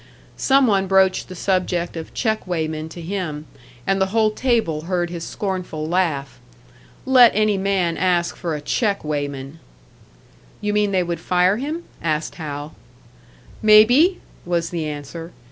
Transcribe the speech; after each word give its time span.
Some 0.37 0.65
one 0.65 0.87
broached 0.87 1.29
the 1.29 1.35
subject 1.35 1.95
of 1.95 2.11
check 2.15 2.47
weighmen 2.47 2.89
to 2.89 2.99
him, 3.01 3.45
and 3.85 4.01
the 4.01 4.07
whole 4.07 4.31
table 4.31 4.85
heard 4.85 5.11
his 5.11 5.23
scornful 5.23 5.87
laugh. 5.87 6.39
Let 7.05 7.31
any 7.35 7.55
man 7.55 7.97
ask 7.97 8.35
for 8.35 8.55
a 8.55 8.61
check 8.61 9.03
weighman! 9.03 9.59
"You 10.59 10.73
mean 10.73 10.89
they 10.89 11.03
would 11.03 11.19
fire 11.19 11.57
him?" 11.57 11.83
asked 12.01 12.33
Hal. 12.41 12.73
"Maybe!" 13.61 14.19
was 14.43 14.71
the 14.71 14.87
answer. 14.87 15.33